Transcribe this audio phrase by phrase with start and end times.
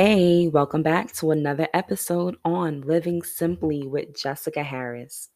[0.00, 5.30] Hey, welcome back to another episode on Living Simply with Jessica Harris.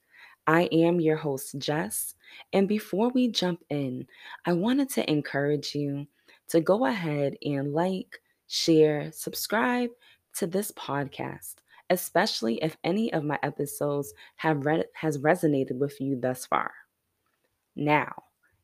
[0.47, 2.15] I am your host, Jess.
[2.53, 4.07] And before we jump in,
[4.47, 6.07] I wanted to encourage you
[6.51, 9.91] to go ahead and like, share, subscribe
[10.37, 11.57] to this podcast,
[11.91, 16.71] especially if any of my episodes have re- has resonated with you thus far.
[17.75, 18.13] Now,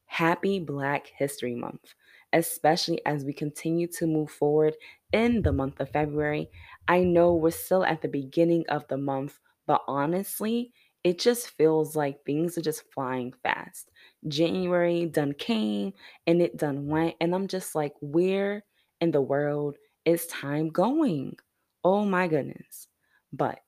[0.06, 1.96] happy Black History Month,
[2.32, 4.74] especially as we continue to move forward
[5.12, 6.50] in the month of February.
[6.86, 10.72] I know we're still at the beginning of the month, but honestly,
[11.04, 13.90] it just feels like things are just flying fast.
[14.26, 15.92] January done came
[16.26, 18.64] and it done went, and I'm just like, where
[19.00, 21.36] in the world is time going?
[21.84, 22.88] Oh my goodness.
[23.32, 23.60] But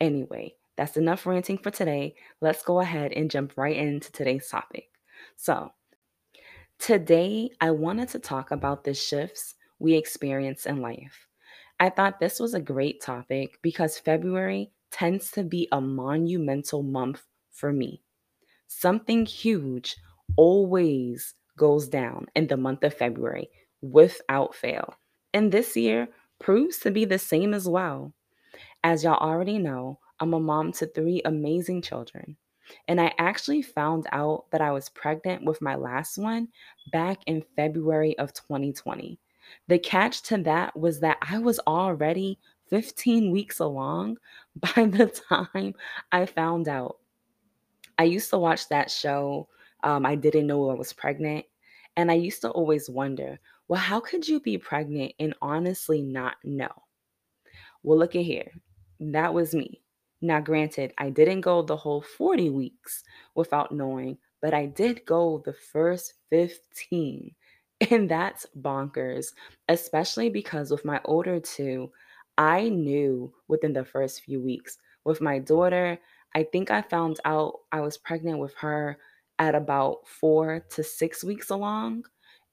[0.00, 2.14] anyway, that's enough ranting for today.
[2.40, 4.90] Let's go ahead and jump right into today's topic.
[5.36, 5.72] So,
[6.78, 11.26] today I wanted to talk about the shifts we experience in life.
[11.80, 17.22] I thought this was a great topic because February tends to be a monumental month
[17.52, 18.02] for me.
[18.66, 19.96] Something huge
[20.36, 23.50] always goes down in the month of February
[23.80, 24.94] without fail.
[25.34, 28.12] And this year proves to be the same as well.
[28.82, 32.36] As y'all already know, I'm a mom to three amazing children.
[32.86, 36.48] And I actually found out that I was pregnant with my last one
[36.92, 39.18] back in February of 2020.
[39.68, 42.38] The catch to that was that I was already
[42.68, 44.18] 15 weeks along
[44.56, 45.74] by the time
[46.12, 46.98] I found out.
[47.98, 49.48] I used to watch that show.
[49.82, 51.46] Um, I didn't know I was pregnant.
[51.96, 56.36] And I used to always wonder, well, how could you be pregnant and honestly not
[56.44, 56.70] know?
[57.82, 58.52] Well, look at here.
[59.00, 59.80] That was me.
[60.20, 65.42] Now, granted, I didn't go the whole 40 weeks without knowing, but I did go
[65.44, 67.34] the first 15.
[67.92, 69.28] And that's bonkers,
[69.68, 71.92] especially because with my older two,
[72.36, 74.78] I knew within the first few weeks.
[75.04, 75.96] With my daughter,
[76.34, 78.98] I think I found out I was pregnant with her
[79.38, 82.04] at about four to six weeks along.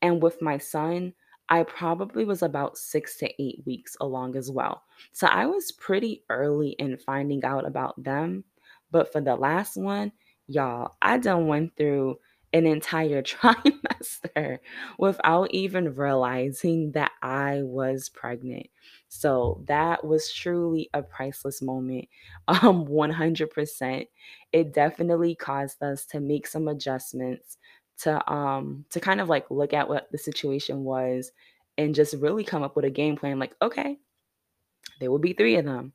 [0.04, 1.14] And with my son,
[1.50, 4.84] I probably was about six to eight weeks along as well.
[5.12, 8.44] So I was pretty early in finding out about them.
[8.92, 10.12] But for the last one,
[10.48, 12.18] y'all, I done went through
[12.54, 14.60] an entire trimester
[14.98, 18.68] without even realizing that I was pregnant.
[19.10, 22.08] So that was truly a priceless moment.
[22.48, 24.08] Um 100%.
[24.52, 27.58] It definitely caused us to make some adjustments
[27.98, 31.32] to um to kind of like look at what the situation was
[31.78, 33.98] and just really come up with a game plan like okay
[35.00, 35.94] there will be three of them.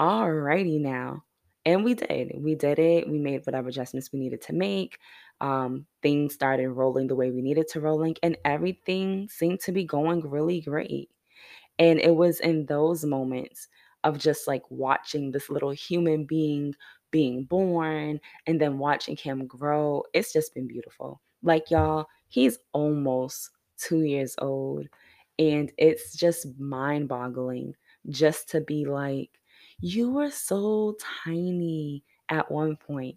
[0.00, 1.24] Alrighty now.
[1.64, 2.32] And we did.
[2.36, 3.08] We did it.
[3.08, 4.98] We made whatever adjustments we needed to make.
[5.40, 9.84] Um, things started rolling the way we needed to rolling and everything seemed to be
[9.84, 11.10] going really great.
[11.78, 13.68] And it was in those moments
[14.04, 16.74] of just like watching this little human being
[17.12, 20.02] being born and then watching him grow.
[20.14, 21.20] It's just been beautiful.
[21.42, 24.86] Like, y'all, he's almost two years old.
[25.38, 27.74] And it's just mind boggling
[28.08, 29.30] just to be like,
[29.80, 33.16] you were so tiny at one point,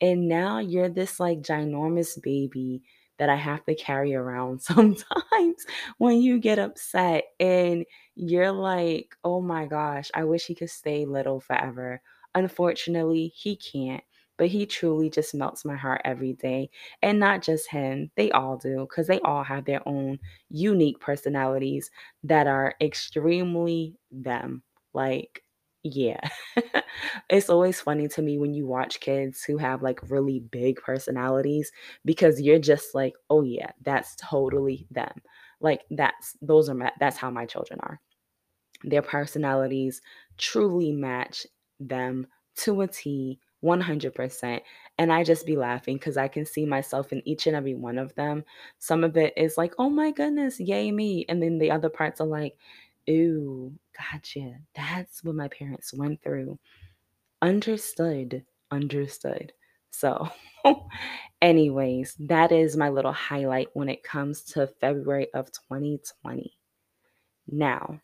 [0.00, 2.82] And now you're this like ginormous baby
[3.18, 5.66] that I have to carry around sometimes
[5.98, 7.24] when you get upset.
[7.40, 7.84] And
[8.14, 12.00] you're like, oh my gosh, I wish he could stay little forever.
[12.34, 14.04] Unfortunately, he can't,
[14.36, 16.70] but he truly just melts my heart every day.
[17.02, 20.18] And not just him, they all do, because they all have their own
[20.50, 21.90] unique personalities
[22.24, 24.62] that are extremely them.
[24.92, 25.42] Like,
[25.82, 26.20] yeah.
[27.30, 31.70] it's always funny to me when you watch kids who have like really big personalities
[32.04, 35.22] because you're just like, oh yeah, that's totally them.
[35.60, 38.00] Like that's those are my, that's how my children are.
[38.84, 40.02] Their personalities
[40.38, 41.46] truly match
[41.80, 42.26] them
[42.56, 44.60] to a T, 100%.
[44.98, 47.98] And I just be laughing because I can see myself in each and every one
[47.98, 48.44] of them.
[48.78, 51.24] Some of it is like, oh my goodness, yay me.
[51.28, 52.56] And then the other parts are like,
[53.08, 54.54] ooh, gotcha.
[54.74, 56.58] That's what my parents went through.
[57.42, 58.44] Understood.
[58.70, 59.52] Understood.
[59.90, 60.28] So,
[61.42, 66.56] anyways, that is my little highlight when it comes to February of 2020.
[67.48, 68.00] Now,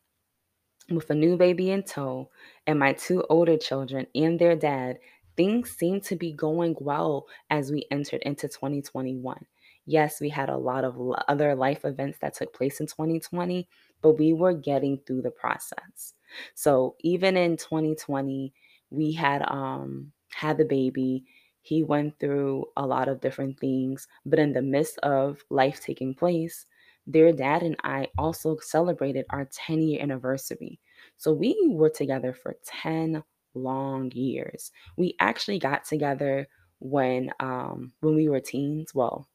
[0.90, 2.30] with a new baby in tow
[2.66, 4.98] and my two older children and their dad,
[5.36, 9.46] things seemed to be going well as we entered into 2021.
[9.86, 10.96] Yes, we had a lot of
[11.28, 13.68] other life events that took place in 2020,
[14.00, 16.14] but we were getting through the process.
[16.54, 18.52] So even in 2020,
[18.90, 21.24] we had um had the baby.
[21.62, 26.14] He went through a lot of different things, but in the midst of life taking
[26.14, 26.66] place,
[27.06, 30.80] their dad and I also celebrated our 10 year anniversary.
[31.16, 33.22] So we were together for 10
[33.54, 34.72] long years.
[34.96, 38.94] We actually got together when um when we were teens.
[38.94, 39.28] Well,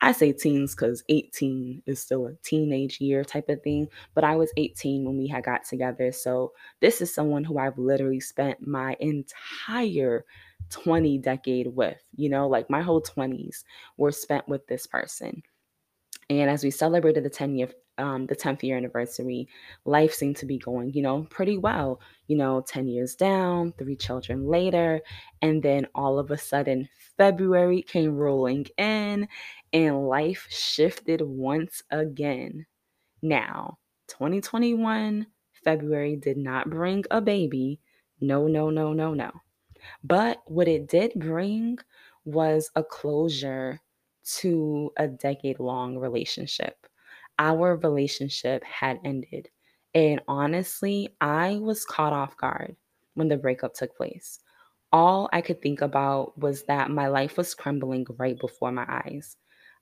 [0.00, 4.36] I say teens because 18 is still a teenage year type of thing, but I
[4.36, 6.12] was 18 when we had got together.
[6.12, 10.24] So this is someone who I've literally spent my entire
[10.70, 13.64] 20 decade with, you know, like my whole 20s
[13.96, 15.42] were spent with this person.
[16.28, 17.68] And as we celebrated the 10 year
[17.98, 19.48] um, the 10th year anniversary,
[19.84, 22.00] life seemed to be going, you know, pretty well.
[22.26, 25.00] You know, 10 years down, three children later,
[25.42, 29.28] and then all of a sudden, February came rolling in
[29.72, 32.66] and life shifted once again.
[33.22, 33.78] Now,
[34.08, 35.26] 2021,
[35.64, 37.80] February did not bring a baby.
[38.20, 39.32] No, no, no, no, no.
[40.02, 41.78] But what it did bring
[42.24, 43.80] was a closure
[44.38, 46.86] to a decade long relationship.
[47.38, 49.50] Our relationship had ended.
[49.94, 52.76] And honestly, I was caught off guard
[53.14, 54.40] when the breakup took place.
[54.92, 59.36] All I could think about was that my life was crumbling right before my eyes.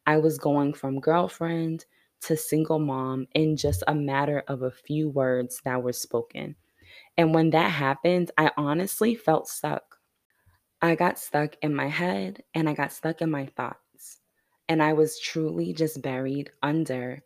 [0.06, 1.84] I was going from girlfriend
[2.22, 6.56] to single mom in just a matter of a few words that were spoken.
[7.16, 9.98] And when that happened, I honestly felt stuck.
[10.82, 14.20] I got stuck in my head and I got stuck in my thoughts.
[14.68, 17.22] And I was truly just buried under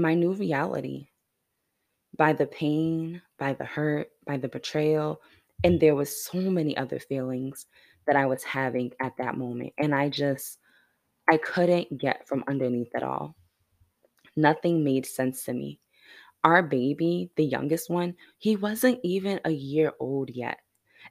[0.00, 1.08] my new reality
[2.16, 5.20] by the pain, by the hurt, by the betrayal.
[5.64, 7.66] And there was so many other feelings
[8.06, 9.72] that I was having at that moment.
[9.78, 10.58] And I just,
[11.28, 13.36] I couldn't get from underneath it all.
[14.36, 15.80] Nothing made sense to me.
[16.44, 20.58] Our baby, the youngest one, he wasn't even a year old yet.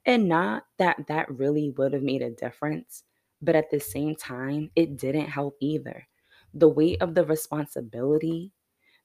[0.05, 3.03] And not that that really would have made a difference,
[3.41, 6.07] but at the same time, it didn't help either.
[6.53, 8.53] The weight of the responsibility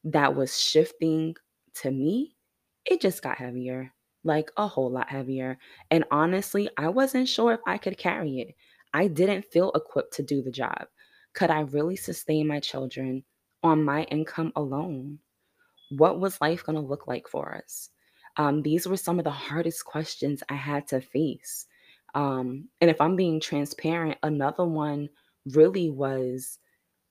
[0.05, 1.35] that was shifting
[1.75, 2.37] to me,
[2.85, 3.93] it just got heavier,
[4.25, 5.59] like a whole lot heavier.
[5.91, 8.55] And honestly, I wasn't sure if I could carry it.
[8.95, 10.87] I didn't feel equipped to do the job.
[11.35, 13.25] Could I really sustain my children
[13.63, 15.19] on my income alone?
[15.91, 17.91] What was life going to look like for us?
[18.37, 21.67] Um, these were some of the hardest questions I had to face.
[22.15, 25.09] Um, and if I'm being transparent, another one
[25.47, 26.59] really was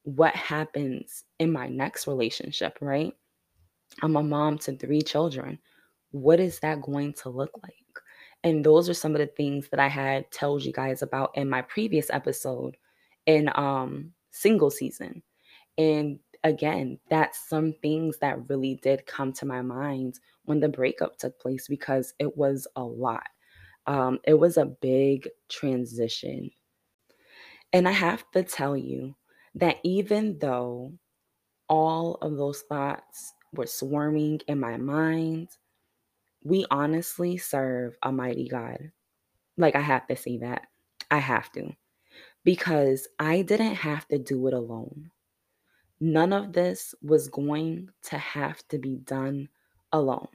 [0.04, 3.14] what happens in my next relationship, right?
[4.02, 5.60] I'm a mom to three children.
[6.12, 7.76] What is that going to look like?
[8.44, 11.50] And those are some of the things that I had told you guys about in
[11.50, 12.76] my previous episode
[13.28, 15.22] in um single season.
[15.78, 21.18] And again, that's some things that really did come to my mind when the breakup
[21.18, 23.28] took place because it was a lot.
[23.88, 26.50] Um, it was a big transition.
[27.74, 29.16] And I have to tell you
[29.56, 30.94] that even though
[31.68, 35.50] all of those thoughts were swarming in my mind,
[36.44, 38.92] we honestly serve a mighty God.
[39.58, 40.68] Like, I have to say that.
[41.10, 41.76] I have to.
[42.44, 45.12] Because I didn't have to do it alone.
[46.00, 49.50] None of this was going to have to be done
[49.92, 50.30] alone.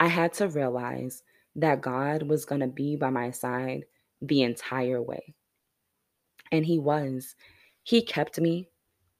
[0.00, 1.22] I had to realize
[1.56, 3.84] that God was going to be by my side
[4.22, 5.34] the entire way.
[6.50, 7.34] And He was.
[7.84, 8.70] He kept me,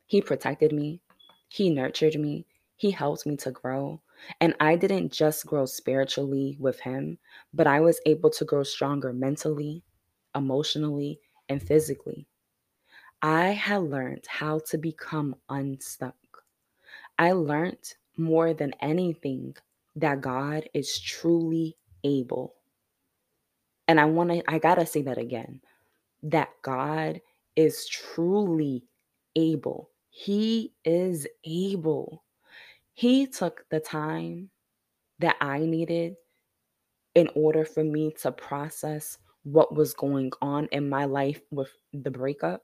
[0.07, 1.03] He protected me,
[1.49, 4.01] He nurtured me, He helped me to grow.
[4.41, 7.19] And I didn't just grow spiritually with Him,
[7.53, 9.85] but I was able to grow stronger mentally,
[10.35, 12.27] emotionally, and physically.
[13.23, 16.17] I had learned how to become unstuck.
[17.19, 19.57] I learned more than anything
[19.97, 22.55] that God is truly able.
[23.89, 25.61] And I want to, I got to say that again
[26.23, 27.21] that God
[27.57, 28.85] is truly
[29.37, 29.91] able.
[30.11, 32.25] He is able.
[32.95, 34.51] He took the time
[35.19, 36.17] that I needed
[37.15, 42.11] in order for me to process what was going on in my life with the
[42.11, 42.63] breakup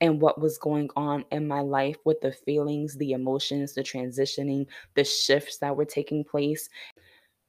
[0.00, 4.66] and what was going on in my life with the feelings, the emotions, the transitioning,
[4.94, 6.68] the shifts that were taking place.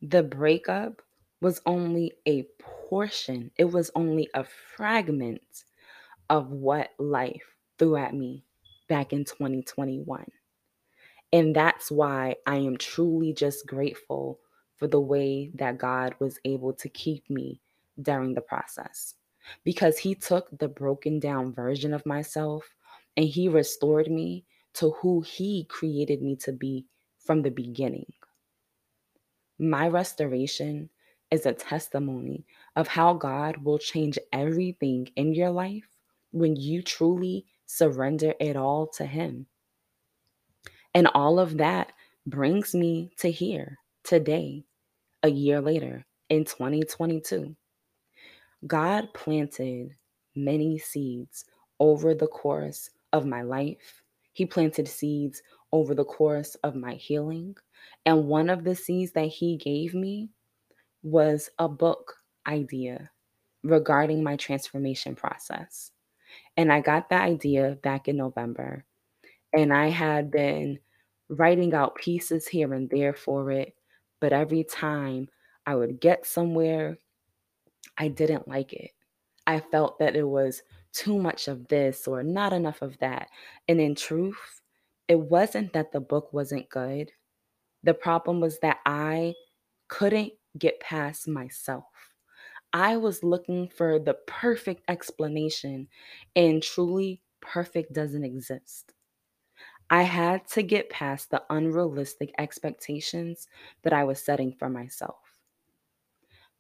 [0.02, 1.02] The breakup
[1.42, 5.42] was only a portion, it was only a fragment
[6.30, 8.44] of what life threw at me
[8.88, 10.26] back in 2021.
[11.32, 14.40] And that's why I am truly just grateful
[14.78, 17.62] for the way that God was able to keep me
[18.02, 19.16] during the process.
[19.64, 22.64] Because He took the broken down version of myself
[23.18, 24.46] and He restored me
[24.76, 26.86] to who He created me to be
[27.20, 28.12] from the beginning.
[29.60, 30.90] My restoration
[31.32, 32.46] is a testimony
[32.76, 35.88] of how God will change everything in your life
[36.32, 39.46] when you truly surrender it all to Him.
[40.94, 41.94] And all of that
[42.26, 44.66] brings me to here today
[45.24, 47.56] a year later in 2022.
[48.68, 49.96] God planted
[50.36, 51.46] many seeds
[51.80, 54.04] over the course of my life.
[54.34, 57.56] He planted seeds over the course of my healing.
[58.06, 60.30] And one of the seeds that He gave me
[61.04, 62.16] was a book
[62.48, 63.10] idea
[63.64, 65.92] regarding my transformation process.
[66.60, 68.84] And I got that idea back in November.
[69.54, 70.80] And I had been
[71.30, 73.76] writing out pieces here and there for it.
[74.20, 75.30] But every time
[75.66, 76.98] I would get somewhere,
[77.98, 78.92] I didn't like it.
[79.48, 80.62] I felt that it was
[80.92, 83.30] too much of this or not enough of that.
[83.70, 84.60] And in truth,
[85.08, 87.14] it wasn't that the book wasn't good.
[87.84, 89.34] The problem was that I
[89.88, 91.86] couldn't get past myself.
[92.74, 95.88] I was looking for the perfect explanation,
[96.36, 98.94] and truly, perfect doesn't exist.
[99.92, 103.48] I had to get past the unrealistic expectations
[103.84, 105.40] that I was setting for myself.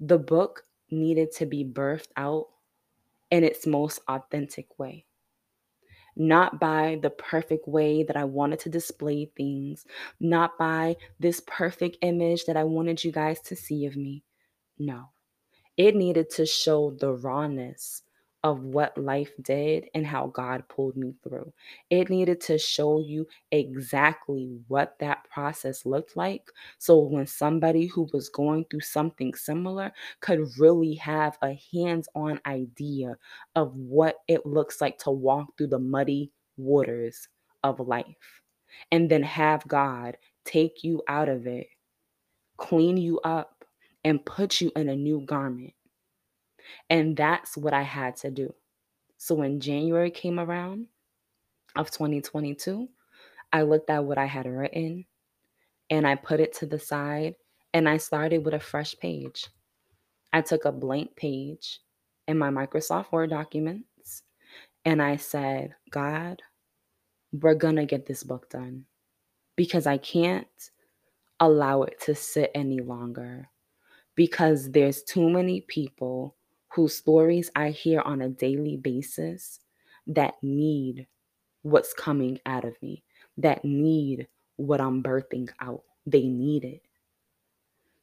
[0.02, 2.50] The book needed to be birthed out
[3.32, 5.06] in its most authentic way.
[6.16, 9.86] Not by the perfect way that I wanted to display things,
[10.20, 14.24] not by this perfect image that I wanted you guys to see of me.
[14.78, 15.12] No,
[15.80, 18.04] it needed to show the rawness
[18.44, 21.54] of what life did and how God pulled me through.
[21.90, 26.50] It needed to show you exactly what that process looked like.
[26.80, 32.42] So when somebody who was going through something similar could really have a hands on
[32.48, 33.18] idea
[33.56, 37.30] of what it looks like to walk through the muddy waters
[37.64, 38.42] of life
[38.92, 41.68] and then have God take you out of it,
[42.58, 43.59] clean you up,
[44.04, 45.74] and put you in a new garment.
[46.90, 48.54] And that's what I had to do.
[49.18, 50.88] So when January came around
[51.76, 52.88] of 2022,
[53.52, 55.06] I looked at what I had written
[55.90, 57.36] and I put it to the side
[57.74, 59.48] and I started with a fresh page.
[60.32, 61.80] I took a blank page
[62.28, 64.24] in my Microsoft Word documents
[64.86, 66.42] and I said, God,
[67.32, 68.86] we're going to get this book done
[69.56, 70.48] because I can't
[71.40, 73.50] allow it to sit any longer
[74.20, 76.36] because there's too many people
[76.68, 79.62] whose stories I hear on a daily basis
[80.08, 81.08] that need
[81.62, 83.02] what's coming out of me,
[83.38, 85.84] that need what I'm birthing out.
[86.06, 86.82] They need it.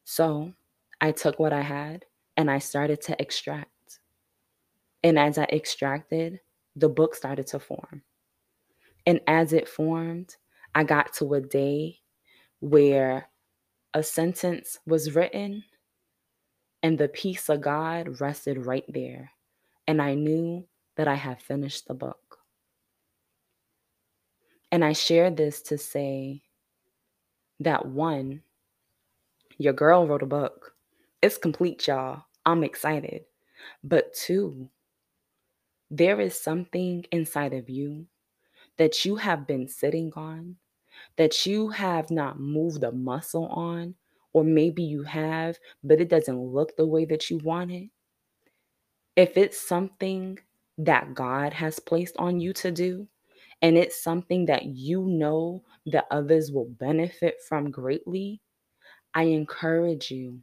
[0.05, 0.55] So
[1.03, 2.07] I took what I had
[2.39, 3.99] and I started to extract.
[5.05, 6.41] And as I extracted,
[6.77, 8.01] the book started to form.
[9.05, 10.35] And as it formed,
[10.75, 11.99] I got to a day
[12.61, 13.29] where
[13.93, 15.63] a sentence was written
[16.87, 19.33] and the peace of God rested right there.
[19.89, 20.65] And I knew
[20.95, 22.39] that I had finished the book.
[24.71, 26.43] And I share this to say
[27.59, 28.41] that one,
[29.59, 30.75] your girl wrote a book.
[31.23, 32.23] It's complete, y'all.
[32.45, 33.25] I'm excited.
[33.83, 34.71] But two,
[35.91, 38.07] there is something inside of you
[38.77, 40.55] that you have been sitting on,
[41.17, 43.97] that you have not moved a muscle on,
[44.37, 47.89] or maybe you have, but it doesn't look the way that you want it.
[49.17, 50.39] If it's something
[50.77, 53.09] that God has placed on you to do,
[53.63, 58.43] and it's something that you know that others will benefit from greatly,
[59.15, 60.41] I encourage you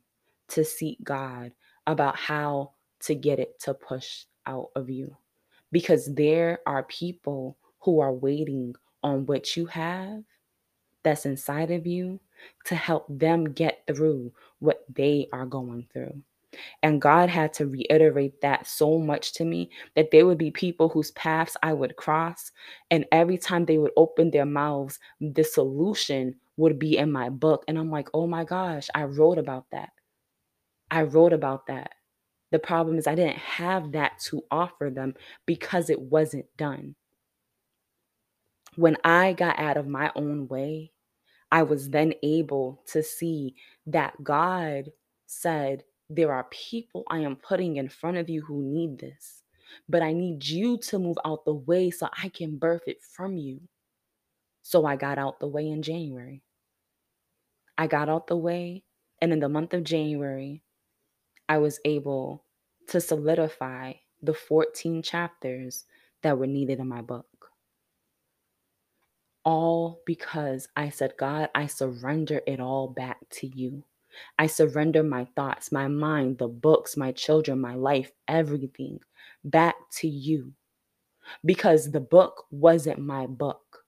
[0.47, 1.51] to seek God
[1.85, 2.71] about how
[3.01, 5.15] to get it to push out of you.
[5.71, 8.73] Because there are people who are waiting
[9.03, 10.23] on what you have
[11.03, 12.19] that's inside of you
[12.65, 16.21] to help them get through what they are going through.
[16.83, 20.89] And God had to reiterate that so much to me that there would be people
[20.89, 22.51] whose paths I would cross.
[22.91, 27.63] And every time they would open their mouths, the solution would be in my book.
[27.67, 29.89] And I'm like, oh my gosh, I wrote about that.
[30.91, 31.91] I wrote about that.
[32.51, 35.15] The problem is, I didn't have that to offer them
[35.47, 36.93] because it wasn't done.
[38.75, 40.92] When I got out of my own way,
[41.53, 43.55] I was then able to see
[43.85, 44.91] that God
[45.27, 49.43] said, There are people I am putting in front of you who need this,
[49.87, 53.37] but I need you to move out the way so I can birth it from
[53.37, 53.61] you.
[54.63, 56.41] So I got out the way in January.
[57.77, 58.83] I got out the way,
[59.21, 60.63] and in the month of January,
[61.49, 62.45] I was able
[62.87, 63.93] to solidify
[64.23, 65.85] the 14 chapters
[66.23, 67.27] that were needed in my book.
[69.45, 73.83] All because I said, God, I surrender it all back to you.
[74.39, 78.99] I surrender my thoughts, my mind, the books, my children, my life, everything
[79.43, 80.53] back to you.
[81.45, 83.85] Because the book wasn't my book,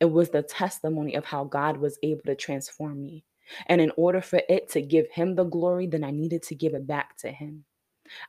[0.00, 3.24] it was the testimony of how God was able to transform me.
[3.66, 6.74] And in order for it to give him the glory, then I needed to give
[6.74, 7.64] it back to him.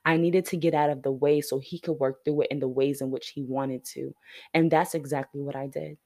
[0.06, 2.60] I needed to get out of the way so he could work through it in
[2.60, 4.14] the ways in which he wanted to.
[4.54, 5.98] And that's exactly what I did.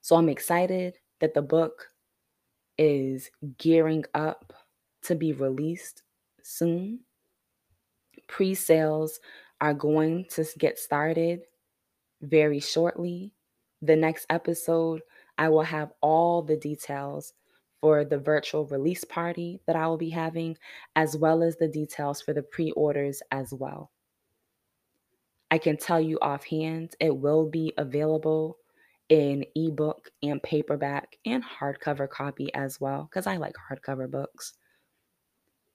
[0.00, 1.88] So I'm excited that the book
[2.78, 4.52] is gearing up
[5.02, 6.02] to be released
[6.42, 7.00] soon.
[8.28, 9.20] Pre sales
[9.60, 11.40] are going to get started
[12.22, 13.34] very shortly.
[13.82, 15.02] The next episode,
[15.36, 17.32] I will have all the details
[17.80, 20.56] for the virtual release party that I will be having,
[20.96, 23.92] as well as the details for the pre orders as well.
[25.50, 28.58] I can tell you offhand, it will be available
[29.08, 34.54] in ebook and paperback and hardcover copy as well, because I like hardcover books.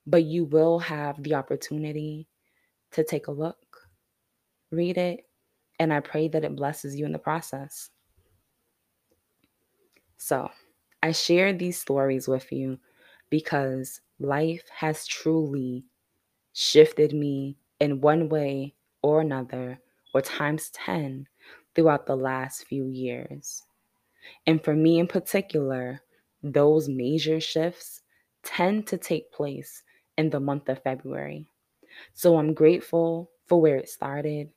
[0.05, 2.27] But you will have the opportunity
[2.91, 3.77] to take a look,
[4.71, 5.21] read it,
[5.79, 7.89] and I pray that it blesses you in the process.
[10.17, 10.49] So,
[11.01, 12.79] I share these stories with you
[13.29, 15.85] because life has truly
[16.53, 19.79] shifted me in one way or another,
[20.13, 21.27] or times 10
[21.75, 23.63] throughout the last few years.
[24.47, 26.01] And for me in particular,
[26.41, 28.01] those major shifts
[28.43, 29.83] tend to take place
[30.17, 31.47] in the month of February.
[32.13, 34.49] So I'm grateful for where it started,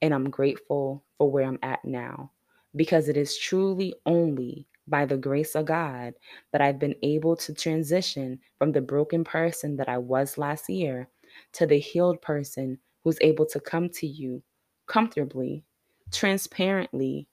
[0.00, 2.30] and I'm grateful for where I'm at now
[2.74, 6.14] because it is truly only by the grace of God
[6.52, 11.08] that I've been able to transition from the broken person that I was last year
[11.52, 14.42] to the healed person who's able to come to you
[14.86, 15.64] comfortably,
[16.12, 17.28] transparently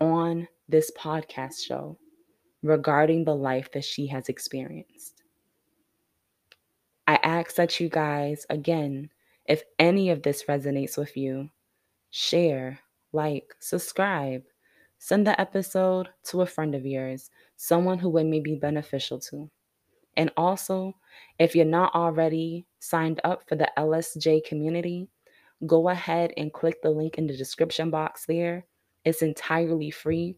[0.00, 1.98] on this podcast show
[2.62, 5.22] regarding the life that she has experienced.
[7.06, 9.10] I ask that you guys, again,
[9.46, 11.50] if any of this resonates with you,
[12.10, 12.80] share,
[13.12, 14.42] like, subscribe,
[14.98, 19.50] Send the episode to a friend of yours, someone who it may be beneficial to.
[20.16, 20.96] And also,
[21.38, 25.08] if you're not already signed up for the LSJ community,
[25.64, 28.66] go ahead and click the link in the description box there.
[29.04, 30.36] It's entirely free.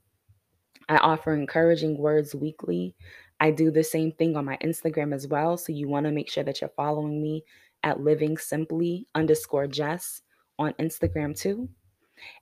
[0.88, 2.94] I offer encouraging words weekly.
[3.40, 5.56] I do the same thing on my Instagram as well.
[5.56, 7.44] So you want to make sure that you're following me
[7.82, 10.22] at living simply underscore Jess
[10.58, 11.68] on Instagram too.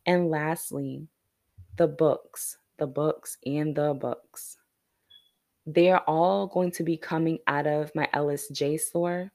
[0.06, 1.06] And lastly,
[1.76, 4.56] the books, the books, and the books.
[5.66, 9.32] They're all going to be coming out of my LSJ store.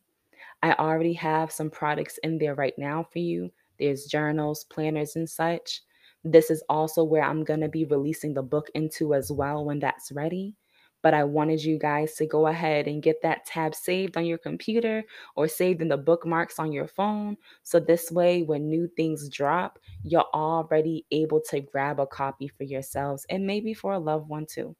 [0.63, 3.52] I already have some products in there right now for you.
[3.80, 5.82] There's journals, planners, and such.
[6.24, 9.80] This is also where I'm going to be releasing the book into as well when
[9.80, 10.56] that's ready
[11.02, 14.38] but I wanted you guys to go ahead and get that tab saved on your
[14.38, 15.04] computer
[15.36, 17.38] or saved in the bookmarks on your phone.
[17.63, 22.63] So this way, when new things drop, you're already able to grab a copy for
[22.63, 24.76] yourselves and maybe for a loved one too.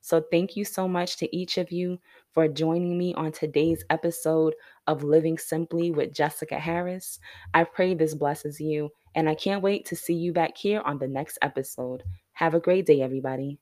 [0.00, 1.98] So, thank you so much to each of you
[2.32, 4.54] for joining me on today's episode
[4.86, 7.18] of Living Simply with Jessica Harris.
[7.54, 10.98] I pray this blesses you, and I can't wait to see you back here on
[10.98, 12.02] the next episode.
[12.32, 13.58] Have a great day, everybody.